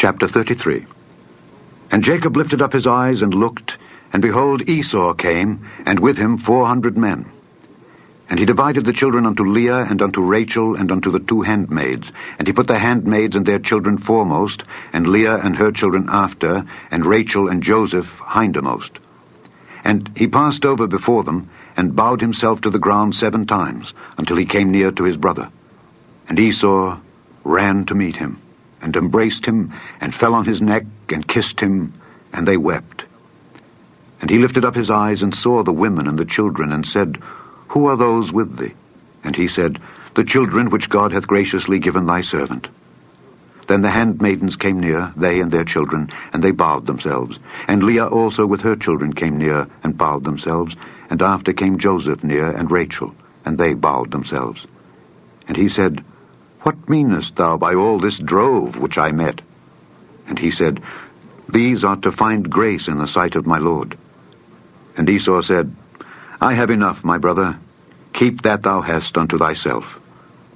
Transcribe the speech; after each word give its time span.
Chapter 0.00 0.28
33 0.28 0.86
And 1.90 2.04
Jacob 2.04 2.36
lifted 2.36 2.62
up 2.62 2.72
his 2.72 2.86
eyes 2.86 3.20
and 3.20 3.34
looked, 3.34 3.72
and 4.12 4.22
behold, 4.22 4.68
Esau 4.68 5.12
came, 5.14 5.68
and 5.84 5.98
with 5.98 6.16
him 6.16 6.38
four 6.38 6.68
hundred 6.68 6.96
men. 6.96 7.28
And 8.30 8.38
he 8.38 8.46
divided 8.46 8.84
the 8.84 8.92
children 8.92 9.26
unto 9.26 9.42
Leah, 9.42 9.84
and 9.90 10.00
unto 10.00 10.20
Rachel, 10.20 10.76
and 10.76 10.92
unto 10.92 11.10
the 11.10 11.18
two 11.18 11.42
handmaids. 11.42 12.12
And 12.38 12.46
he 12.46 12.52
put 12.52 12.68
the 12.68 12.78
handmaids 12.78 13.34
and 13.34 13.44
their 13.44 13.58
children 13.58 13.98
foremost, 13.98 14.62
and 14.92 15.08
Leah 15.08 15.38
and 15.38 15.56
her 15.56 15.72
children 15.72 16.06
after, 16.08 16.64
and 16.92 17.04
Rachel 17.04 17.48
and 17.48 17.60
Joseph 17.60 18.06
hindermost. 18.24 19.00
And 19.82 20.12
he 20.16 20.28
passed 20.28 20.64
over 20.64 20.86
before 20.86 21.24
them, 21.24 21.50
and 21.76 21.96
bowed 21.96 22.20
himself 22.20 22.60
to 22.60 22.70
the 22.70 22.78
ground 22.78 23.16
seven 23.16 23.48
times, 23.48 23.92
until 24.16 24.36
he 24.36 24.46
came 24.46 24.70
near 24.70 24.92
to 24.92 25.02
his 25.02 25.16
brother. 25.16 25.50
And 26.28 26.38
Esau 26.38 27.00
ran 27.42 27.84
to 27.86 27.96
meet 27.96 28.14
him, 28.14 28.40
and 28.80 28.94
embraced 28.96 29.44
him, 29.44 29.72
and 30.00 30.14
fell 30.14 30.34
on 30.34 30.44
his 30.44 30.60
neck, 30.60 30.84
and 31.08 31.26
kissed 31.26 31.60
him, 31.60 31.94
and 32.32 32.46
they 32.46 32.56
wept. 32.56 33.04
And 34.20 34.30
he 34.30 34.38
lifted 34.38 34.64
up 34.64 34.74
his 34.74 34.90
eyes, 34.90 35.22
and 35.22 35.34
saw 35.34 35.62
the 35.62 35.72
women 35.72 36.06
and 36.08 36.18
the 36.18 36.24
children, 36.24 36.72
and 36.72 36.86
said, 36.86 37.18
Who 37.68 37.86
are 37.86 37.96
those 37.96 38.32
with 38.32 38.58
thee? 38.58 38.74
And 39.24 39.36
he 39.36 39.48
said, 39.48 39.78
The 40.16 40.24
children 40.24 40.70
which 40.70 40.88
God 40.88 41.12
hath 41.12 41.26
graciously 41.26 41.78
given 41.78 42.06
thy 42.06 42.22
servant. 42.22 42.68
Then 43.68 43.82
the 43.82 43.90
handmaidens 43.90 44.56
came 44.56 44.80
near, 44.80 45.12
they 45.16 45.40
and 45.40 45.52
their 45.52 45.64
children, 45.64 46.08
and 46.32 46.42
they 46.42 46.52
bowed 46.52 46.86
themselves. 46.86 47.38
And 47.68 47.82
Leah 47.82 48.06
also 48.06 48.46
with 48.46 48.62
her 48.62 48.76
children 48.76 49.12
came 49.12 49.36
near, 49.36 49.68
and 49.82 49.96
bowed 49.96 50.24
themselves. 50.24 50.74
And 51.10 51.20
after 51.22 51.52
came 51.52 51.78
Joseph 51.78 52.24
near, 52.24 52.50
and 52.50 52.70
Rachel, 52.70 53.14
and 53.44 53.58
they 53.58 53.74
bowed 53.74 54.10
themselves. 54.10 54.66
And 55.46 55.56
he 55.56 55.68
said, 55.68 56.02
What 56.62 56.88
meanest 56.88 57.36
thou 57.36 57.56
by 57.56 57.74
all 57.74 58.00
this 58.00 58.18
drove 58.18 58.76
which 58.76 58.98
I 58.98 59.12
met? 59.12 59.40
And 60.26 60.38
he 60.38 60.50
said, 60.50 60.82
These 61.48 61.84
are 61.84 61.96
to 61.96 62.12
find 62.12 62.50
grace 62.50 62.88
in 62.88 62.98
the 62.98 63.06
sight 63.06 63.36
of 63.36 63.46
my 63.46 63.58
Lord. 63.58 63.96
And 64.96 65.08
Esau 65.08 65.40
said, 65.42 65.74
I 66.40 66.54
have 66.54 66.70
enough, 66.70 67.04
my 67.04 67.18
brother. 67.18 67.58
Keep 68.12 68.42
that 68.42 68.62
thou 68.62 68.80
hast 68.80 69.16
unto 69.16 69.38
thyself. 69.38 69.84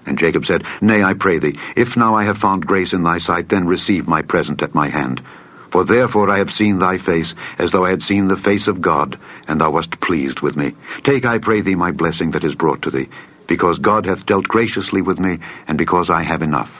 And 0.05 0.19
Jacob 0.19 0.45
said, 0.45 0.65
Nay, 0.81 1.03
I 1.03 1.15
pray 1.15 1.39
thee, 1.39 1.59
if 1.77 1.97
now 1.97 2.17
I 2.17 2.25
have 2.25 2.39
found 2.39 2.67
grace 2.67 2.93
in 2.93 3.05
thy 3.05 3.19
sight, 3.19 3.49
then 3.49 3.67
receive 3.67 4.09
my 4.09 4.23
present 4.23 4.63
at 4.63 4.75
my 4.75 4.89
hand. 4.89 5.23
For 5.71 5.85
therefore 5.85 6.29
I 6.29 6.39
have 6.39 6.51
seen 6.51 6.79
thy 6.79 6.99
face, 6.99 7.33
as 7.59 7.71
though 7.71 7.85
I 7.85 7.91
had 7.91 8.03
seen 8.03 8.29
the 8.29 8.37
face 8.37 8.67
of 8.67 8.83
God, 8.83 9.19
and 9.49 9.61
thou 9.61 9.71
wast 9.71 10.01
pleased 10.01 10.41
with 10.41 10.57
me. 10.57 10.75
Take, 11.05 11.25
I 11.25 11.39
pray 11.39 11.63
thee, 11.63 11.77
my 11.77 11.93
blessing 11.93 12.33
that 12.33 12.45
is 12.45 12.55
brought 12.55 12.83
to 12.83 12.91
thee, 12.91 13.09
because 13.49 13.79
God 13.79 14.07
hath 14.07 14.27
dealt 14.27 14.45
graciously 14.45 15.03
with 15.03 15.19
me, 15.19 15.39
and 15.67 15.79
because 15.79 16.11
I 16.11 16.23
have 16.23 16.43
enough. 16.43 16.71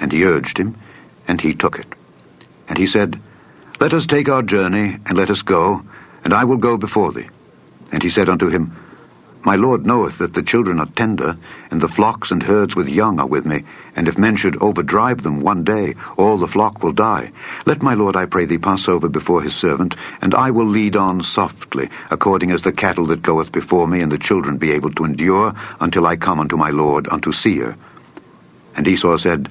And 0.00 0.10
he 0.12 0.24
urged 0.24 0.58
him, 0.58 0.76
and 1.28 1.40
he 1.40 1.54
took 1.54 1.78
it. 1.78 1.86
And 2.68 2.78
he 2.78 2.86
said, 2.86 3.20
Let 3.80 3.92
us 3.92 4.06
take 4.06 4.28
our 4.28 4.42
journey, 4.42 4.96
and 5.06 5.18
let 5.18 5.30
us 5.30 5.42
go, 5.42 5.82
and 6.24 6.32
I 6.32 6.44
will 6.44 6.58
go 6.58 6.76
before 6.76 7.12
thee. 7.12 7.28
And 7.92 8.02
he 8.02 8.10
said 8.10 8.28
unto 8.28 8.48
him, 8.48 8.76
my 9.44 9.56
Lord 9.56 9.84
knoweth 9.84 10.18
that 10.18 10.34
the 10.34 10.42
children 10.42 10.78
are 10.78 10.88
tender, 10.94 11.36
and 11.70 11.80
the 11.80 11.88
flocks 11.88 12.30
and 12.30 12.40
herds 12.40 12.76
with 12.76 12.86
young 12.86 13.18
are 13.18 13.26
with 13.26 13.44
me, 13.44 13.64
and 13.96 14.06
if 14.06 14.16
men 14.16 14.36
should 14.36 14.62
overdrive 14.62 15.22
them 15.22 15.40
one 15.40 15.64
day, 15.64 15.94
all 16.16 16.38
the 16.38 16.46
flock 16.46 16.82
will 16.82 16.92
die. 16.92 17.32
Let 17.66 17.82
my 17.82 17.94
Lord, 17.94 18.14
I 18.14 18.26
pray 18.26 18.46
thee, 18.46 18.58
pass 18.58 18.86
over 18.86 19.08
before 19.08 19.42
his 19.42 19.54
servant, 19.56 19.96
and 20.20 20.32
I 20.32 20.52
will 20.52 20.68
lead 20.68 20.94
on 20.94 21.22
softly, 21.22 21.90
according 22.10 22.52
as 22.52 22.62
the 22.62 22.72
cattle 22.72 23.06
that 23.06 23.22
goeth 23.22 23.50
before 23.50 23.88
me, 23.88 24.00
and 24.00 24.12
the 24.12 24.18
children 24.18 24.58
be 24.58 24.70
able 24.70 24.92
to 24.92 25.04
endure, 25.04 25.52
until 25.80 26.06
I 26.06 26.16
come 26.16 26.38
unto 26.38 26.56
my 26.56 26.70
Lord, 26.70 27.08
unto 27.10 27.32
Seir. 27.32 27.76
And 28.76 28.86
Esau 28.86 29.16
said, 29.18 29.50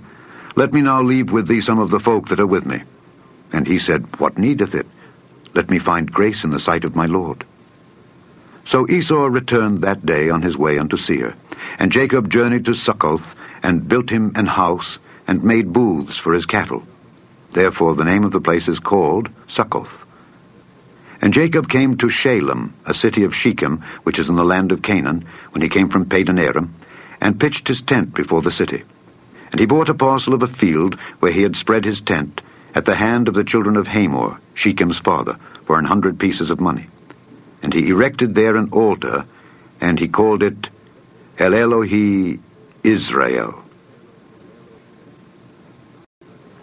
Let 0.55 0.72
me 0.72 0.81
now 0.81 1.02
leave 1.02 1.31
with 1.31 1.50
thee 1.50 1.61
some 1.61 1.80
of 1.80 1.89
the 1.89 2.00
folk 2.00 2.30
that 2.30 2.39
are 2.39 2.48
with 2.48 2.66
me. 2.66 2.83
And 3.52 3.67
he 3.67 3.80
said, 3.80 4.20
What 4.20 4.38
needeth 4.38 4.73
it? 4.73 4.88
Let 5.53 5.70
me 5.70 5.80
find 5.80 6.09
grace 6.09 6.45
in 6.45 6.52
the 6.52 6.59
sight 6.61 6.86
of 6.86 6.95
my 6.95 7.08
Lord. 7.08 7.45
So 8.67 8.88
Esau 8.88 9.26
returned 9.26 9.82
that 9.82 10.05
day 10.05 10.30
on 10.30 10.42
his 10.42 10.58
way 10.58 10.77
unto 10.77 10.98
Seir. 10.98 11.36
And 11.80 11.92
Jacob 11.92 12.30
journeyed 12.30 12.66
to 12.66 12.73
Succoth, 12.73 13.26
and 13.64 13.88
built 13.88 14.10
him 14.10 14.32
an 14.36 14.45
house, 14.45 14.99
and 15.27 15.44
made 15.44 15.73
booths 15.73 16.17
for 16.17 16.33
his 16.33 16.45
cattle. 16.45 16.83
Therefore 17.54 17.95
the 17.95 18.04
name 18.04 18.23
of 18.23 18.32
the 18.32 18.39
place 18.39 18.67
is 18.67 18.80
called 18.80 19.30
Succoth. 19.48 19.92
And 21.22 21.33
Jacob 21.33 21.70
came 21.70 21.98
to 21.98 22.10
Shalem, 22.10 22.73
a 22.86 22.94
city 22.94 23.23
of 23.23 23.36
Shechem, 23.36 23.83
which 24.04 24.17
is 24.17 24.27
in 24.27 24.36
the 24.36 24.44
land 24.44 24.72
of 24.72 24.82
Canaan, 24.82 25.26
when 25.52 25.61
he 25.61 25.70
came 25.70 25.89
from 25.89 26.10
Padan 26.10 26.39
Aram, 26.39 26.73
and 27.20 27.39
pitched 27.39 27.67
his 27.67 27.82
tent 27.83 28.16
before 28.16 28.42
the 28.42 28.52
city. 28.52 28.83
And 29.52 29.60
he 29.60 29.67
bought 29.67 29.89
a 29.89 29.93
parcel 29.93 30.33
of 30.33 30.42
a 30.42 30.48
field 30.48 30.98
where 31.20 31.32
he 31.32 31.43
had 31.43 31.55
spread 31.55 31.86
his 31.86 32.02
tent, 32.02 32.42
at 32.73 32.86
the 32.86 32.95
hand 32.95 33.28
of 33.28 33.33
the 33.36 33.43
children 33.43 33.76
of 33.76 33.86
Hamor, 33.86 34.39
Shechem's 34.55 34.98
father, 34.98 35.38
for 35.67 35.78
an 35.78 35.86
hundred 35.86 36.20
pieces 36.20 36.49
of 36.49 36.60
money. 36.60 36.88
And 37.61 37.73
he 37.73 37.89
erected 37.89 38.36
there 38.36 38.55
an 38.55 38.70
altar, 38.72 39.26
and 39.80 39.99
he 39.99 40.08
called 40.08 40.44
it 40.44 40.67
El 41.38 41.52
Elohe 41.52 42.39
Israel. 42.83 43.64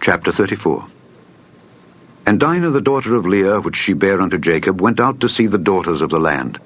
Chapter 0.00 0.32
34 0.32 0.86
And 2.26 2.40
Dinah 2.40 2.70
the 2.70 2.80
daughter 2.80 3.14
of 3.16 3.26
Leah, 3.26 3.60
which 3.60 3.76
she 3.76 3.92
bare 3.92 4.20
unto 4.20 4.38
Jacob, 4.38 4.80
went 4.80 5.00
out 5.00 5.20
to 5.20 5.28
see 5.28 5.46
the 5.46 5.58
daughters 5.58 6.00
of 6.00 6.10
the 6.10 6.18
land. 6.18 6.58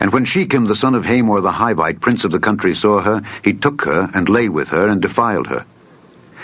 And 0.00 0.12
when 0.12 0.24
Shechem 0.24 0.64
the 0.64 0.76
son 0.76 0.94
of 0.94 1.04
Hamor 1.04 1.42
the 1.42 1.52
Hivite, 1.52 2.00
prince 2.00 2.24
of 2.24 2.30
the 2.30 2.38
country, 2.38 2.74
saw 2.74 3.00
her, 3.00 3.22
he 3.44 3.52
took 3.52 3.82
her, 3.82 4.08
and 4.14 4.28
lay 4.28 4.48
with 4.48 4.68
her, 4.68 4.88
and 4.88 5.02
defiled 5.02 5.46
her. 5.48 5.66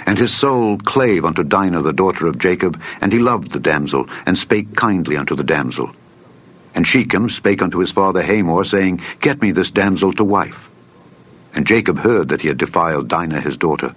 And 0.04 0.18
his 0.18 0.38
soul 0.38 0.78
clave 0.78 1.24
unto 1.24 1.42
Dinah 1.42 1.82
the 1.82 1.92
daughter 1.92 2.26
of 2.26 2.38
Jacob, 2.38 2.78
and 3.00 3.12
he 3.12 3.18
loved 3.18 3.52
the 3.52 3.58
damsel, 3.58 4.06
and 4.26 4.36
spake 4.36 4.76
kindly 4.76 5.16
unto 5.16 5.34
the 5.34 5.42
damsel. 5.42 5.90
And 6.76 6.86
Shechem 6.86 7.30
spake 7.30 7.62
unto 7.62 7.78
his 7.78 7.90
father 7.90 8.22
Hamor, 8.22 8.62
saying, 8.64 9.00
Get 9.22 9.40
me 9.40 9.50
this 9.50 9.70
damsel 9.70 10.12
to 10.12 10.24
wife. 10.24 10.58
And 11.54 11.66
Jacob 11.66 11.96
heard 11.96 12.28
that 12.28 12.42
he 12.42 12.48
had 12.48 12.58
defiled 12.58 13.08
Dinah 13.08 13.40
his 13.40 13.56
daughter. 13.56 13.94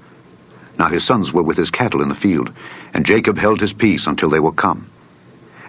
Now 0.80 0.88
his 0.88 1.06
sons 1.06 1.34
were 1.34 1.44
with 1.44 1.58
his 1.58 1.70
cattle 1.70 2.02
in 2.02 2.08
the 2.08 2.16
field, 2.16 2.54
and 2.94 3.06
Jacob 3.06 3.38
held 3.38 3.60
his 3.60 3.74
peace 3.74 4.08
until 4.08 4.30
they 4.30 4.40
were 4.40 4.54
come. 4.54 4.90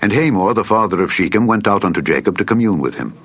And 0.01 0.13
Hamor, 0.13 0.55
the 0.55 0.63
father 0.63 1.03
of 1.03 1.11
Shechem, 1.11 1.49
went 1.49 1.67
out 1.67 1.85
unto 1.85 2.01
Jacob 2.01 2.39
to 2.39 2.45
commune 2.45 2.79
with 2.79 2.95
him. 2.95 3.19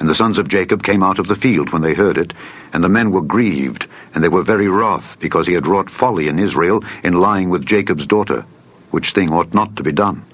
And 0.00 0.08
the 0.08 0.14
sons 0.14 0.38
of 0.38 0.48
Jacob 0.48 0.82
came 0.82 1.02
out 1.02 1.18
of 1.18 1.28
the 1.28 1.36
field 1.36 1.70
when 1.70 1.82
they 1.82 1.92
heard 1.92 2.16
it, 2.16 2.32
and 2.72 2.82
the 2.82 2.88
men 2.88 3.10
were 3.10 3.20
grieved, 3.20 3.86
and 4.14 4.24
they 4.24 4.28
were 4.28 4.42
very 4.42 4.68
wroth, 4.68 5.04
because 5.20 5.46
he 5.46 5.52
had 5.52 5.66
wrought 5.66 5.90
folly 5.90 6.28
in 6.28 6.38
Israel 6.38 6.82
in 7.04 7.12
lying 7.12 7.50
with 7.50 7.66
Jacob's 7.66 8.06
daughter, 8.06 8.46
which 8.90 9.12
thing 9.12 9.30
ought 9.30 9.52
not 9.52 9.76
to 9.76 9.82
be 9.82 9.92
done. 9.92 10.24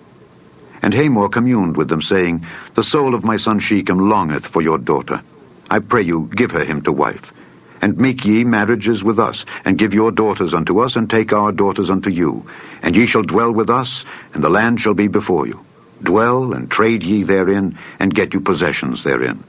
And 0.85 0.93
Hamor 0.93 1.31
communed 1.31 1.79
with 1.79 1.89
them, 1.89 2.03
saying, 2.03 2.45
The 2.75 2.85
soul 2.85 3.15
of 3.15 3.25
my 3.25 3.39
son 3.39 3.59
Shechem 3.59 4.11
longeth 4.11 4.45
for 4.49 4.61
your 4.61 4.77
daughter. 4.77 5.23
I 5.71 5.79
pray 5.79 6.03
you, 6.03 6.29
give 6.37 6.51
her 6.51 6.63
him 6.63 6.83
to 6.83 6.93
wife. 6.93 7.25
And 7.81 7.97
make 7.97 8.23
ye 8.23 8.45
marriages 8.45 9.03
with 9.03 9.19
us, 9.19 9.47
and 9.65 9.79
give 9.79 9.95
your 9.95 10.11
daughters 10.11 10.53
unto 10.53 10.81
us, 10.81 10.95
and 10.95 11.09
take 11.09 11.33
our 11.33 11.53
daughters 11.53 11.89
unto 11.89 12.11
you. 12.11 12.45
And 12.83 12.95
ye 12.95 13.07
shall 13.07 13.23
dwell 13.23 13.51
with 13.51 13.71
us, 13.71 14.05
and 14.35 14.45
the 14.45 14.51
land 14.51 14.79
shall 14.79 14.93
be 14.93 15.09
before 15.09 15.47
you. 15.47 15.65
Dwell 16.03 16.53
and 16.53 16.71
trade 16.71 17.03
ye 17.03 17.23
therein, 17.23 17.79
and 17.99 18.15
get 18.15 18.35
you 18.35 18.41
possessions 18.41 19.03
therein. 19.05 19.43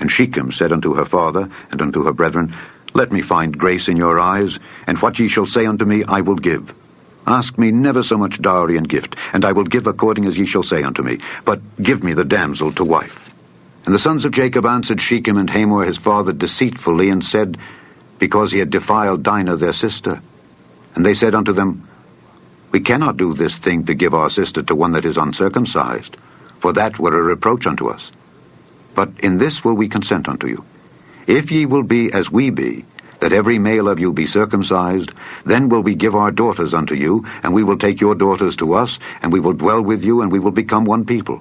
And 0.00 0.10
Shechem 0.10 0.50
said 0.50 0.72
unto 0.72 0.94
her 0.94 1.04
father 1.04 1.50
and 1.70 1.82
unto 1.82 2.04
her 2.04 2.12
brethren, 2.14 2.56
Let 2.94 3.12
me 3.12 3.20
find 3.20 3.58
grace 3.58 3.86
in 3.86 3.98
your 3.98 4.18
eyes, 4.18 4.58
and 4.86 4.98
what 5.02 5.18
ye 5.18 5.28
shall 5.28 5.46
say 5.46 5.66
unto 5.66 5.84
me 5.84 6.04
I 6.08 6.22
will 6.22 6.36
give. 6.36 6.72
Ask 7.26 7.56
me 7.56 7.70
never 7.70 8.02
so 8.02 8.16
much 8.16 8.40
dowry 8.40 8.76
and 8.76 8.88
gift, 8.88 9.16
and 9.32 9.44
I 9.44 9.52
will 9.52 9.64
give 9.64 9.86
according 9.86 10.26
as 10.26 10.36
ye 10.36 10.46
shall 10.46 10.62
say 10.62 10.82
unto 10.82 11.02
me. 11.02 11.18
But 11.44 11.60
give 11.82 12.02
me 12.02 12.14
the 12.14 12.24
damsel 12.24 12.72
to 12.74 12.84
wife. 12.84 13.16
And 13.84 13.94
the 13.94 14.00
sons 14.00 14.24
of 14.24 14.32
Jacob 14.32 14.66
answered 14.66 15.00
Shechem 15.00 15.36
and 15.36 15.50
Hamor 15.50 15.84
his 15.84 15.98
father 15.98 16.32
deceitfully, 16.32 17.10
and 17.10 17.24
said, 17.24 17.58
Because 18.18 18.52
he 18.52 18.58
had 18.58 18.70
defiled 18.70 19.22
Dinah 19.22 19.56
their 19.56 19.72
sister. 19.72 20.20
And 20.94 21.06
they 21.06 21.14
said 21.14 21.34
unto 21.34 21.52
them, 21.52 21.88
We 22.72 22.80
cannot 22.80 23.16
do 23.16 23.34
this 23.34 23.56
thing 23.58 23.86
to 23.86 23.94
give 23.94 24.14
our 24.14 24.30
sister 24.30 24.62
to 24.62 24.74
one 24.74 24.92
that 24.92 25.04
is 25.04 25.16
uncircumcised, 25.16 26.16
for 26.60 26.72
that 26.74 26.98
were 26.98 27.18
a 27.18 27.22
reproach 27.22 27.66
unto 27.66 27.88
us. 27.88 28.10
But 28.94 29.10
in 29.20 29.38
this 29.38 29.64
will 29.64 29.74
we 29.74 29.88
consent 29.88 30.28
unto 30.28 30.48
you. 30.48 30.64
If 31.26 31.50
ye 31.50 31.66
will 31.66 31.84
be 31.84 32.10
as 32.12 32.30
we 32.30 32.50
be, 32.50 32.84
that 33.22 33.32
every 33.32 33.56
male 33.56 33.88
of 33.88 34.00
you 34.00 34.12
be 34.12 34.26
circumcised, 34.26 35.12
then 35.46 35.68
will 35.68 35.82
we 35.82 35.94
give 35.94 36.16
our 36.16 36.32
daughters 36.32 36.74
unto 36.74 36.94
you, 36.94 37.24
and 37.44 37.54
we 37.54 37.62
will 37.62 37.78
take 37.78 38.00
your 38.00 38.16
daughters 38.16 38.56
to 38.56 38.74
us, 38.74 38.98
and 39.22 39.32
we 39.32 39.38
will 39.38 39.52
dwell 39.52 39.80
with 39.80 40.02
you, 40.02 40.22
and 40.22 40.32
we 40.32 40.40
will 40.40 40.50
become 40.50 40.84
one 40.84 41.06
people. 41.06 41.40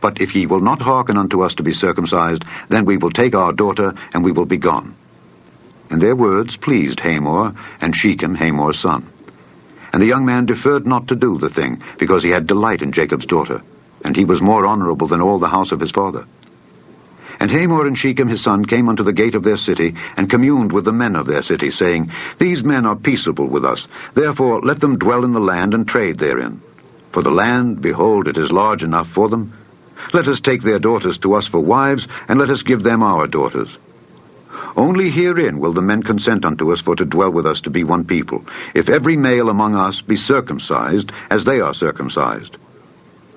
But 0.00 0.20
if 0.20 0.34
ye 0.34 0.46
will 0.46 0.60
not 0.60 0.82
hearken 0.82 1.16
unto 1.16 1.42
us 1.42 1.54
to 1.54 1.62
be 1.62 1.74
circumcised, 1.74 2.42
then 2.70 2.84
we 2.84 2.96
will 2.96 3.12
take 3.12 3.36
our 3.36 3.52
daughter, 3.52 3.94
and 4.12 4.24
we 4.24 4.32
will 4.32 4.46
be 4.46 4.58
gone. 4.58 4.96
And 5.90 6.02
their 6.02 6.16
words 6.16 6.56
pleased 6.56 6.98
Hamor, 6.98 7.54
and 7.80 7.94
Shechem 7.94 8.34
Hamor's 8.34 8.80
son. 8.80 9.08
And 9.92 10.02
the 10.02 10.08
young 10.08 10.26
man 10.26 10.46
deferred 10.46 10.88
not 10.88 11.06
to 11.08 11.14
do 11.14 11.38
the 11.38 11.50
thing, 11.50 11.84
because 12.00 12.24
he 12.24 12.30
had 12.30 12.48
delight 12.48 12.82
in 12.82 12.90
Jacob's 12.90 13.26
daughter, 13.26 13.62
and 14.04 14.16
he 14.16 14.24
was 14.24 14.42
more 14.42 14.66
honorable 14.66 15.06
than 15.06 15.20
all 15.20 15.38
the 15.38 15.46
house 15.46 15.70
of 15.70 15.78
his 15.78 15.92
father. 15.92 16.26
And 17.42 17.50
Hamor 17.50 17.88
and 17.88 17.98
Shechem 17.98 18.28
his 18.28 18.44
son 18.44 18.64
came 18.64 18.88
unto 18.88 19.02
the 19.02 19.12
gate 19.12 19.34
of 19.34 19.42
their 19.42 19.56
city, 19.56 19.96
and 20.16 20.30
communed 20.30 20.70
with 20.70 20.84
the 20.84 20.92
men 20.92 21.16
of 21.16 21.26
their 21.26 21.42
city, 21.42 21.72
saying, 21.72 22.08
These 22.38 22.62
men 22.62 22.86
are 22.86 22.94
peaceable 22.94 23.48
with 23.48 23.64
us, 23.64 23.84
therefore 24.14 24.60
let 24.60 24.78
them 24.78 24.96
dwell 24.96 25.24
in 25.24 25.32
the 25.32 25.40
land 25.40 25.74
and 25.74 25.84
trade 25.84 26.20
therein. 26.20 26.62
For 27.12 27.20
the 27.20 27.32
land, 27.32 27.82
behold, 27.82 28.28
it 28.28 28.36
is 28.36 28.52
large 28.52 28.84
enough 28.84 29.08
for 29.12 29.28
them. 29.28 29.54
Let 30.12 30.28
us 30.28 30.40
take 30.40 30.62
their 30.62 30.78
daughters 30.78 31.18
to 31.18 31.34
us 31.34 31.48
for 31.48 31.58
wives, 31.58 32.06
and 32.28 32.38
let 32.38 32.48
us 32.48 32.62
give 32.62 32.84
them 32.84 33.02
our 33.02 33.26
daughters. 33.26 33.76
Only 34.76 35.10
herein 35.10 35.58
will 35.58 35.72
the 35.72 35.82
men 35.82 36.04
consent 36.04 36.44
unto 36.44 36.72
us 36.72 36.80
for 36.80 36.94
to 36.94 37.04
dwell 37.04 37.32
with 37.32 37.46
us 37.46 37.60
to 37.62 37.70
be 37.70 37.82
one 37.82 38.04
people, 38.04 38.44
if 38.72 38.88
every 38.88 39.16
male 39.16 39.48
among 39.48 39.74
us 39.74 40.00
be 40.00 40.16
circumcised, 40.16 41.10
as 41.28 41.44
they 41.44 41.58
are 41.58 41.74
circumcised. 41.74 42.56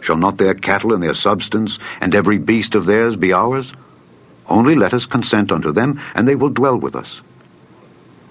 Shall 0.02 0.18
not 0.18 0.38
their 0.38 0.54
cattle 0.54 0.94
and 0.94 1.02
their 1.02 1.16
substance, 1.16 1.80
and 2.02 2.14
every 2.14 2.38
beast 2.38 2.76
of 2.76 2.86
theirs 2.86 3.16
be 3.16 3.34
ours? 3.34 3.74
Only 4.48 4.76
let 4.76 4.94
us 4.94 5.06
consent 5.06 5.52
unto 5.52 5.72
them, 5.72 6.00
and 6.14 6.28
they 6.28 6.36
will 6.36 6.50
dwell 6.50 6.78
with 6.78 6.96
us. 6.96 7.22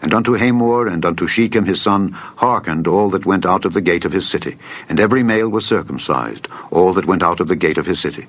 And 0.03 0.13
unto 0.13 0.35
Hamor 0.35 0.87
and 0.87 1.05
unto 1.05 1.27
Shechem 1.27 1.65
his 1.65 1.83
son 1.83 2.11
hearkened 2.13 2.87
all 2.87 3.11
that 3.11 3.27
went 3.27 3.47
out 3.47 3.65
of 3.65 3.73
the 3.73 3.81
gate 3.81 4.05
of 4.05 4.13
his 4.13 4.31
city, 4.31 4.59
and 4.89 5.01
every 5.01 5.23
male 5.23 5.49
was 5.49 5.65
circumcised, 5.65 6.47
all 6.71 6.93
that 6.95 7.07
went 7.07 7.23
out 7.23 7.41
of 7.41 7.49
the 7.49 7.57
gate 7.57 7.79
of 7.79 7.87
his 7.87 8.03
city. 8.03 8.29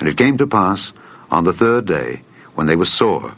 And 0.00 0.08
it 0.08 0.18
came 0.18 0.38
to 0.38 0.46
pass, 0.46 0.92
on 1.30 1.44
the 1.44 1.52
third 1.52 1.86
day, 1.86 2.22
when 2.54 2.66
they 2.66 2.76
were 2.76 2.86
sore, 2.86 3.34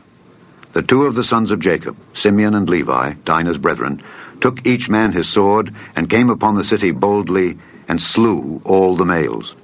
the 0.73 0.83
two 0.83 1.03
of 1.03 1.15
the 1.15 1.23
sons 1.23 1.53
of 1.53 1.61
Jacob, 1.61 1.97
Simeon 2.15 2.55
and 2.55 2.69
Levi, 2.69 3.13
Dinah's 3.25 3.59
brethren, 3.59 4.03
took 4.41 4.67
each 4.67 4.89
man 4.89 5.13
his 5.13 5.33
sword, 5.33 5.73
and 5.95 6.11
came 6.11 6.31
upon 6.31 6.57
the 6.57 6.65
city 6.65 6.91
boldly, 6.91 7.59
and 7.87 8.01
slew 8.01 8.61
all 8.65 8.97
the 8.97 9.05
males. 9.05 9.55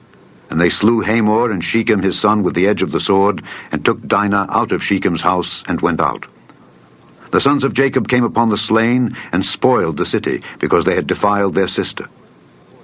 And 0.51 0.61
they 0.61 0.69
slew 0.69 1.01
Hamor 1.01 1.53
and 1.53 1.63
Shechem 1.63 2.03
his 2.03 2.21
son 2.21 2.43
with 2.43 2.55
the 2.55 2.67
edge 2.67 2.83
of 2.83 2.91
the 2.91 3.01
sword, 3.01 3.43
and 3.71 3.85
took 3.85 4.07
Dinah 4.07 4.49
out 4.51 4.73
of 4.73 4.83
Shechem's 4.83 5.23
house, 5.23 5.63
and 5.67 5.81
went 5.81 6.01
out. 6.01 6.27
The 7.31 7.41
sons 7.41 7.63
of 7.63 7.75
Jacob 7.75 8.09
came 8.09 8.25
upon 8.25 8.51
the 8.51 8.59
slain, 8.59 9.17
and 9.31 9.47
spoiled 9.47 9.97
the 9.97 10.05
city, 10.07 10.43
because 10.59 10.85
they 10.85 10.95
had 10.97 11.07
defiled 11.07 11.55
their 11.55 11.69
sister. 11.69 12.09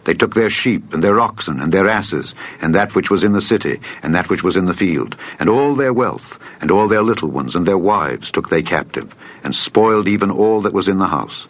They 0.05 0.15
took 0.15 0.35
their 0.35 0.51
sheep, 0.51 0.93
and 0.93 1.03
their 1.03 1.19
oxen, 1.19 1.59
and 1.61 1.73
their 1.73 1.91
asses, 1.91 2.33
and 2.61 2.77
that 2.77 2.95
which 2.95 3.11
was 3.11 3.25
in 3.25 3.33
the 3.33 3.43
city, 3.43 3.81
and 4.05 4.15
that 4.15 4.31
which 4.31 4.45
was 4.45 4.57
in 4.57 4.67
the 4.67 4.75
field, 4.75 5.17
and 5.41 5.51
all 5.51 5.75
their 5.75 5.93
wealth, 5.93 6.39
and 6.61 6.71
all 6.71 6.87
their 6.87 7.03
little 7.03 7.29
ones, 7.29 7.57
and 7.57 7.67
their 7.67 7.77
wives 7.77 8.31
took 8.31 8.49
they 8.49 8.63
captive, 8.63 9.13
and 9.43 9.53
spoiled 9.53 10.07
even 10.07 10.31
all 10.31 10.63
that 10.63 10.73
was 10.73 10.87
in 10.87 10.99
the 10.99 11.09
house. 11.09 11.49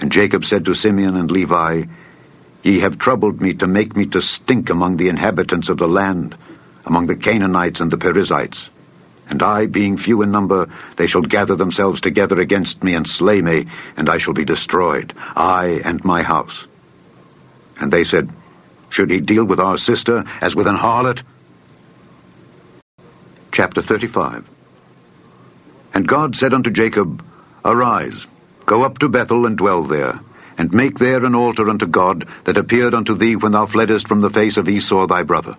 And 0.00 0.12
Jacob 0.12 0.44
said 0.44 0.64
to 0.66 0.76
Simeon 0.76 1.16
and 1.16 1.28
Levi, 1.28 1.82
Ye 2.62 2.80
have 2.80 2.98
troubled 2.98 3.40
me 3.40 3.54
to 3.54 3.66
make 3.66 3.96
me 3.96 4.06
to 4.06 4.20
stink 4.20 4.70
among 4.70 4.96
the 4.96 5.08
inhabitants 5.08 5.68
of 5.68 5.78
the 5.78 5.86
land, 5.86 6.36
among 6.84 7.06
the 7.06 7.16
Canaanites 7.16 7.80
and 7.80 7.90
the 7.90 7.96
Perizzites. 7.96 8.68
And 9.28 9.42
I, 9.42 9.66
being 9.66 9.98
few 9.98 10.22
in 10.22 10.30
number, 10.30 10.66
they 10.96 11.06
shall 11.06 11.22
gather 11.22 11.54
themselves 11.54 12.00
together 12.00 12.40
against 12.40 12.82
me 12.82 12.94
and 12.94 13.06
slay 13.06 13.42
me, 13.42 13.66
and 13.96 14.08
I 14.08 14.18
shall 14.18 14.32
be 14.32 14.44
destroyed, 14.44 15.12
I 15.16 15.80
and 15.84 16.02
my 16.04 16.22
house. 16.22 16.66
And 17.78 17.92
they 17.92 18.04
said, 18.04 18.30
Should 18.90 19.10
he 19.10 19.20
deal 19.20 19.44
with 19.44 19.60
our 19.60 19.78
sister 19.78 20.24
as 20.40 20.54
with 20.54 20.66
an 20.66 20.76
harlot? 20.76 21.22
Chapter 23.52 23.82
35 23.82 24.46
And 25.92 26.08
God 26.08 26.34
said 26.34 26.54
unto 26.54 26.70
Jacob, 26.70 27.22
Arise, 27.64 28.26
go 28.66 28.82
up 28.82 28.98
to 28.98 29.08
Bethel 29.08 29.46
and 29.46 29.58
dwell 29.58 29.86
there, 29.86 30.20
and 30.58 30.72
make 30.72 30.98
there 30.98 31.24
an 31.24 31.36
altar 31.36 31.70
unto 31.70 31.86
God 31.86 32.28
that 32.44 32.58
appeared 32.58 32.92
unto 32.92 33.16
thee 33.16 33.36
when 33.36 33.52
thou 33.52 33.66
fleddest 33.66 34.08
from 34.08 34.20
the 34.20 34.30
face 34.30 34.56
of 34.56 34.68
Esau 34.68 35.06
thy 35.06 35.22
brother. 35.22 35.56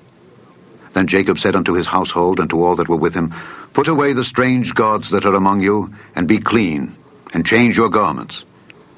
Then 0.93 1.07
Jacob 1.07 1.39
said 1.39 1.55
unto 1.55 1.73
his 1.73 1.87
household 1.87 2.39
and 2.39 2.49
to 2.49 2.61
all 2.61 2.75
that 2.75 2.89
were 2.89 2.97
with 2.97 3.13
him, 3.13 3.33
Put 3.73 3.87
away 3.87 4.13
the 4.13 4.25
strange 4.25 4.73
gods 4.73 5.09
that 5.11 5.25
are 5.25 5.35
among 5.35 5.61
you, 5.61 5.93
and 6.15 6.27
be 6.27 6.39
clean, 6.39 6.95
and 7.33 7.45
change 7.45 7.77
your 7.77 7.89
garments. 7.89 8.43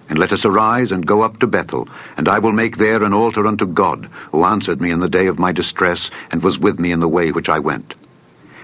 And 0.10 0.18
let 0.18 0.34
us 0.34 0.44
arise 0.44 0.92
and 0.92 1.06
go 1.06 1.22
up 1.22 1.40
to 1.40 1.48
Bethel, 1.48 1.88
and 2.18 2.28
I 2.28 2.40
will 2.40 2.52
make 2.52 2.78
there 2.78 3.04
an 3.04 3.14
altar 3.14 3.46
unto 3.46 3.66
God, 3.66 4.10
who 4.32 4.44
answered 4.44 4.82
me 4.82 4.92
in 4.92 5.00
the 5.00 5.10
day 5.10 5.28
of 5.28 5.40
my 5.40 5.52
distress, 5.52 6.10
and 6.32 6.42
was 6.42 6.58
with 6.58 6.80
me 6.80 6.92
in 6.92 7.00
the 7.00 7.08
way 7.08 7.32
which 7.32 7.50
I 7.50 7.60
went. 7.60 7.94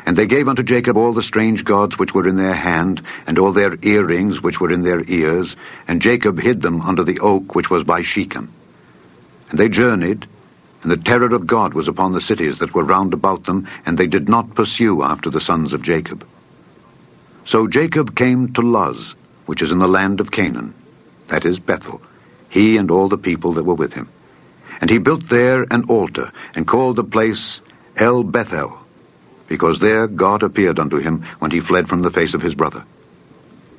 And 0.07 0.17
they 0.17 0.25
gave 0.25 0.47
unto 0.47 0.63
Jacob 0.63 0.97
all 0.97 1.13
the 1.13 1.21
strange 1.21 1.63
gods 1.63 1.99
which 1.99 2.13
were 2.13 2.27
in 2.27 2.37
their 2.37 2.55
hand, 2.55 3.03
and 3.27 3.37
all 3.37 3.51
their 3.51 3.75
earrings 3.83 4.41
which 4.41 4.59
were 4.59 4.71
in 4.71 4.81
their 4.81 5.03
ears, 5.07 5.55
and 5.87 6.01
Jacob 6.01 6.39
hid 6.39 6.63
them 6.63 6.81
under 6.81 7.03
the 7.03 7.19
oak 7.19 7.53
which 7.53 7.69
was 7.69 7.83
by 7.83 8.01
Shechem. 8.01 8.51
And 9.49 9.59
they 9.59 9.67
journeyed, 9.67 10.25
and 10.81 10.91
the 10.91 10.97
terror 10.97 11.35
of 11.35 11.45
God 11.45 11.75
was 11.75 11.87
upon 11.87 12.13
the 12.13 12.21
cities 12.21 12.57
that 12.59 12.73
were 12.73 12.83
round 12.85 13.13
about 13.13 13.45
them, 13.45 13.67
and 13.85 13.97
they 13.97 14.07
did 14.07 14.27
not 14.27 14.55
pursue 14.55 15.03
after 15.03 15.29
the 15.29 15.41
sons 15.41 15.73
of 15.73 15.83
Jacob. 15.83 16.25
So 17.45 17.67
Jacob 17.67 18.15
came 18.15 18.53
to 18.53 18.61
Luz, 18.61 19.13
which 19.45 19.61
is 19.61 19.71
in 19.71 19.79
the 19.79 19.87
land 19.87 20.19
of 20.19 20.31
Canaan 20.31 20.73
that 21.27 21.45
is 21.45 21.59
Bethel, 21.59 22.01
he 22.49 22.77
and 22.77 22.89
all 22.89 23.09
the 23.09 23.17
people 23.17 23.53
that 23.55 23.65
were 23.65 23.75
with 23.75 23.93
him. 23.93 24.09
And 24.79 24.89
he 24.89 24.99
built 24.99 25.27
there 25.29 25.63
an 25.63 25.85
altar, 25.89 26.31
and 26.55 26.67
called 26.67 26.95
the 26.95 27.03
place 27.03 27.59
El 27.95 28.23
Bethel, 28.23 28.79
because 29.47 29.79
there 29.79 30.07
God 30.07 30.43
appeared 30.43 30.79
unto 30.79 30.97
him 30.97 31.25
when 31.39 31.51
he 31.51 31.59
fled 31.59 31.87
from 31.87 32.01
the 32.01 32.11
face 32.11 32.33
of 32.33 32.41
his 32.41 32.55
brother. 32.55 32.83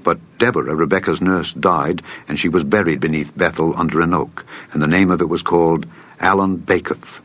But 0.05 0.19
Deborah, 0.39 0.75
Rebekah's 0.75 1.21
nurse, 1.21 1.53
died, 1.53 2.03
and 2.29 2.39
she 2.39 2.49
was 2.49 2.65
buried 2.65 3.01
beneath 3.01 3.37
Bethel 3.37 3.75
under 3.77 4.01
an 4.01 4.15
oak, 4.15 4.45
and 4.73 4.81
the 4.81 4.87
name 4.87 5.11
of 5.11 5.21
it 5.21 5.29
was 5.29 5.43
called 5.43 5.87
Allon 6.21 6.59
Bachuth. 6.59 7.21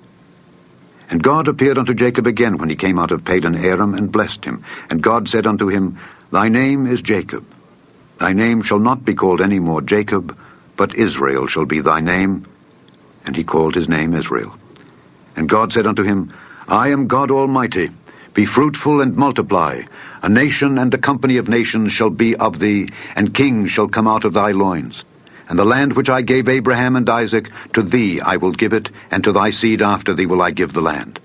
And 1.09 1.21
God 1.21 1.47
appeared 1.47 1.77
unto 1.77 1.93
Jacob 1.93 2.25
again 2.27 2.57
when 2.57 2.69
he 2.69 2.75
came 2.75 2.97
out 2.97 3.11
of 3.11 3.23
Padan 3.23 3.55
Aram, 3.55 3.93
and 3.93 4.11
blessed 4.11 4.43
him. 4.43 4.65
And 4.89 5.01
God 5.01 5.27
said 5.29 5.45
unto 5.45 5.69
him, 5.69 5.99
Thy 6.31 6.49
name 6.49 6.87
is 6.87 7.01
Jacob, 7.01 7.45
Thy 8.19 8.33
name 8.33 8.63
shall 8.63 8.79
not 8.79 9.05
be 9.05 9.15
called 9.15 9.41
any 9.41 9.59
more 9.59 9.81
Jacob, 9.81 10.37
but 10.77 10.95
Israel 10.95 11.47
shall 11.47 11.65
be 11.65 11.81
thy 11.81 11.99
name. 11.99 12.47
And 13.25 13.35
he 13.35 13.43
called 13.43 13.75
his 13.75 13.89
name 13.89 14.15
Israel. 14.15 14.57
And 15.35 15.49
God 15.49 15.71
said 15.71 15.87
unto 15.87 16.03
him, 16.03 16.33
I 16.67 16.89
am 16.89 17.07
God 17.07 17.31
Almighty. 17.31 17.89
Be 18.33 18.45
fruitful 18.47 19.01
and 19.01 19.15
multiply. 19.15 19.81
A 20.23 20.29
nation 20.29 20.79
and 20.79 20.93
a 20.93 20.97
company 20.97 21.37
of 21.37 21.47
nations 21.47 21.91
shall 21.91 22.09
be 22.09 22.35
of 22.35 22.59
thee, 22.59 22.89
and 23.15 23.35
kings 23.35 23.69
shall 23.69 23.87
come 23.87 24.07
out 24.07 24.25
of 24.25 24.33
thy 24.33 24.51
loins. 24.51 25.03
And 25.47 25.59
the 25.59 25.65
land 25.65 25.93
which 25.93 26.09
I 26.09 26.21
gave 26.21 26.49
Abraham 26.49 26.95
and 26.95 27.07
Isaac, 27.07 27.49
to 27.73 27.83
thee 27.83 28.21
I 28.21 28.37
will 28.37 28.53
give 28.53 28.73
it, 28.73 28.89
and 29.11 29.23
to 29.23 29.33
thy 29.33 29.51
seed 29.51 29.81
after 29.81 30.15
thee 30.15 30.25
will 30.25 30.41
I 30.41 30.51
give 30.51 30.73
the 30.73 30.81
land. 30.81 31.19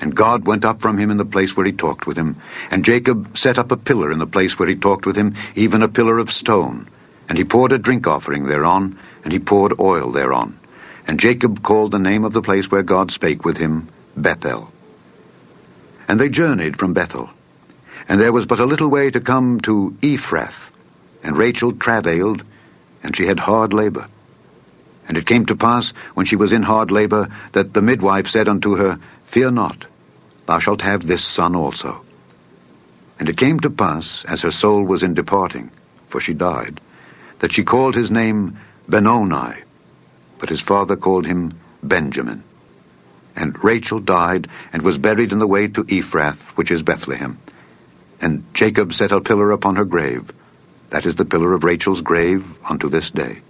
And 0.00 0.16
God 0.16 0.46
went 0.46 0.64
up 0.64 0.80
from 0.80 0.98
him 0.98 1.10
in 1.10 1.18
the 1.18 1.26
place 1.26 1.54
where 1.54 1.66
he 1.66 1.72
talked 1.72 2.06
with 2.06 2.16
him. 2.16 2.40
And 2.70 2.86
Jacob 2.86 3.36
set 3.36 3.58
up 3.58 3.70
a 3.70 3.76
pillar 3.76 4.10
in 4.10 4.18
the 4.18 4.26
place 4.26 4.58
where 4.58 4.68
he 4.68 4.76
talked 4.76 5.04
with 5.04 5.16
him, 5.16 5.36
even 5.56 5.82
a 5.82 5.88
pillar 5.88 6.18
of 6.18 6.30
stone. 6.30 6.88
And 7.28 7.36
he 7.36 7.44
poured 7.44 7.72
a 7.72 7.78
drink 7.78 8.06
offering 8.06 8.46
thereon, 8.46 8.98
and 9.24 9.32
he 9.32 9.38
poured 9.38 9.78
oil 9.78 10.10
thereon. 10.10 10.58
And 11.06 11.20
Jacob 11.20 11.62
called 11.62 11.92
the 11.92 11.98
name 11.98 12.24
of 12.24 12.32
the 12.32 12.40
place 12.40 12.70
where 12.70 12.82
God 12.82 13.10
spake 13.10 13.44
with 13.44 13.58
him, 13.58 13.90
Bethel. 14.16 14.72
And 16.10 16.20
they 16.20 16.28
journeyed 16.28 16.76
from 16.76 16.92
Bethel. 16.92 17.30
And 18.08 18.20
there 18.20 18.32
was 18.32 18.44
but 18.44 18.58
a 18.58 18.64
little 18.64 18.88
way 18.90 19.12
to 19.12 19.20
come 19.20 19.60
to 19.60 19.96
Ephrath. 20.02 20.56
And 21.22 21.36
Rachel 21.36 21.72
travailed, 21.72 22.42
and 23.04 23.16
she 23.16 23.28
had 23.28 23.38
hard 23.38 23.72
labor. 23.72 24.08
And 25.06 25.16
it 25.16 25.28
came 25.28 25.46
to 25.46 25.54
pass, 25.54 25.92
when 26.14 26.26
she 26.26 26.34
was 26.34 26.50
in 26.50 26.64
hard 26.64 26.90
labor, 26.90 27.28
that 27.52 27.74
the 27.74 27.80
midwife 27.80 28.26
said 28.26 28.48
unto 28.48 28.74
her, 28.74 28.98
Fear 29.32 29.52
not, 29.52 29.84
thou 30.48 30.58
shalt 30.58 30.80
have 30.80 31.06
this 31.06 31.24
son 31.24 31.54
also. 31.54 32.04
And 33.20 33.28
it 33.28 33.38
came 33.38 33.60
to 33.60 33.70
pass, 33.70 34.24
as 34.26 34.40
her 34.40 34.50
soul 34.50 34.82
was 34.82 35.04
in 35.04 35.14
departing, 35.14 35.70
for 36.08 36.20
she 36.20 36.34
died, 36.34 36.80
that 37.40 37.52
she 37.52 37.62
called 37.62 37.94
his 37.94 38.10
name 38.10 38.58
Benoni, 38.88 39.62
but 40.40 40.48
his 40.48 40.60
father 40.60 40.96
called 40.96 41.24
him 41.24 41.56
Benjamin. 41.84 42.42
And 43.36 43.62
Rachel 43.62 44.00
died, 44.00 44.48
and 44.72 44.82
was 44.82 44.98
buried 44.98 45.32
in 45.32 45.38
the 45.38 45.46
way 45.46 45.68
to 45.68 45.84
Ephrath, 45.84 46.38
which 46.56 46.70
is 46.70 46.82
Bethlehem. 46.82 47.38
And 48.20 48.44
Jacob 48.54 48.92
set 48.92 49.12
a 49.12 49.20
pillar 49.20 49.50
upon 49.52 49.76
her 49.76 49.84
grave. 49.84 50.30
That 50.90 51.06
is 51.06 51.16
the 51.16 51.24
pillar 51.24 51.54
of 51.54 51.64
Rachel's 51.64 52.00
grave 52.00 52.44
unto 52.68 52.88
this 52.88 53.10
day. 53.10 53.40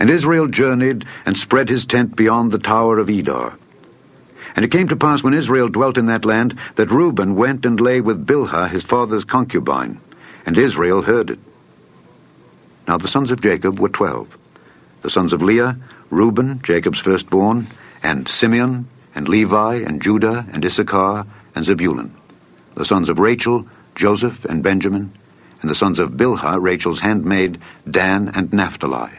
And 0.00 0.10
Israel 0.10 0.48
journeyed, 0.48 1.04
and 1.24 1.36
spread 1.36 1.68
his 1.68 1.86
tent 1.86 2.16
beyond 2.16 2.50
the 2.50 2.58
tower 2.58 2.98
of 2.98 3.08
Edar, 3.08 3.56
and 4.54 4.64
it 4.64 4.70
came 4.70 4.88
to 4.88 4.96
pass 4.96 5.22
when 5.22 5.34
Israel 5.34 5.68
dwelt 5.68 5.98
in 5.98 6.06
that 6.06 6.24
land, 6.24 6.58
that 6.76 6.90
Reuben 6.90 7.34
went 7.34 7.64
and 7.64 7.80
lay 7.80 8.00
with 8.00 8.26
Bilhah 8.26 8.70
his 8.70 8.84
father's 8.84 9.24
concubine, 9.24 10.00
and 10.46 10.56
Israel 10.56 11.02
heard 11.02 11.30
it. 11.30 11.38
Now 12.86 12.98
the 12.98 13.08
sons 13.08 13.30
of 13.30 13.40
Jacob 13.40 13.80
were 13.80 13.88
twelve. 13.88 14.28
The 15.02 15.10
sons 15.10 15.32
of 15.32 15.42
Leah, 15.42 15.76
Reuben, 16.10 16.60
Jacob's 16.62 17.00
firstborn, 17.00 17.66
and 18.04 18.28
Simeon, 18.28 18.88
and 19.14 19.26
Levi, 19.26 19.76
and 19.76 20.02
Judah, 20.02 20.46
and 20.52 20.64
Issachar, 20.64 21.24
and 21.54 21.64
Zebulun. 21.64 22.14
The 22.76 22.84
sons 22.84 23.08
of 23.08 23.18
Rachel, 23.18 23.66
Joseph, 23.96 24.44
and 24.44 24.62
Benjamin, 24.62 25.16
and 25.62 25.70
the 25.70 25.74
sons 25.74 25.98
of 25.98 26.10
Bilhah, 26.10 26.60
Rachel's 26.60 27.00
handmaid, 27.00 27.60
Dan 27.90 28.30
and 28.34 28.52
Naphtali. 28.52 29.12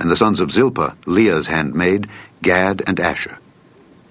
And 0.00 0.10
the 0.10 0.16
sons 0.16 0.40
of 0.40 0.50
Zilpah, 0.50 0.96
Leah's 1.06 1.46
handmaid, 1.46 2.08
Gad 2.42 2.82
and 2.86 2.98
Asher. 2.98 3.38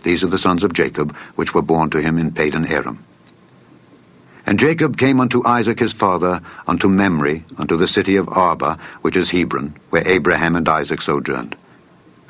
These 0.03 0.23
are 0.23 0.29
the 0.29 0.39
sons 0.39 0.63
of 0.63 0.73
Jacob, 0.73 1.13
which 1.35 1.53
were 1.53 1.61
born 1.61 1.89
to 1.89 2.01
him 2.01 2.17
in 2.17 2.33
Padan 2.33 2.65
Aram. 2.65 3.03
And 4.45 4.59
Jacob 4.59 4.97
came 4.97 5.19
unto 5.19 5.45
Isaac 5.45 5.79
his 5.79 5.91
father, 5.91 6.39
unto 6.65 6.87
Mamre, 6.87 7.43
unto 7.57 7.75
the 7.75 7.87
city 7.87 8.15
of 8.15 8.27
Arbah, 8.27 8.79
which 9.01 9.17
is 9.17 9.29
Hebron, 9.29 9.75
where 9.89 10.07
Abraham 10.07 10.55
and 10.55 10.69
Isaac 10.69 11.01
sojourned. 11.01 11.57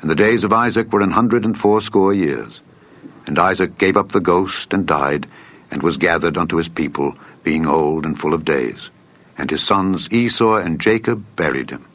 And 0.00 0.10
the 0.10 0.14
days 0.14 0.44
of 0.44 0.52
Isaac 0.52 0.92
were 0.92 1.02
an 1.02 1.10
hundred 1.10 1.44
and 1.44 1.56
fourscore 1.56 2.14
years. 2.14 2.60
And 3.26 3.38
Isaac 3.38 3.78
gave 3.78 3.96
up 3.96 4.12
the 4.12 4.20
ghost, 4.20 4.72
and 4.72 4.86
died, 4.86 5.26
and 5.70 5.82
was 5.82 5.96
gathered 5.96 6.38
unto 6.38 6.56
his 6.56 6.68
people, 6.68 7.14
being 7.42 7.66
old 7.66 8.04
and 8.04 8.18
full 8.18 8.34
of 8.34 8.44
days. 8.44 8.90
And 9.36 9.50
his 9.50 9.66
sons 9.66 10.08
Esau 10.10 10.56
and 10.56 10.80
Jacob 10.80 11.24
buried 11.36 11.70
him. 11.70 11.86